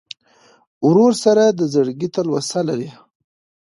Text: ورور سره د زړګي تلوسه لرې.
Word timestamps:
ورور 0.87 1.13
سره 1.23 1.43
د 1.49 1.61
زړګي 1.73 2.07
تلوسه 2.15 2.59
لرې. 2.67 2.89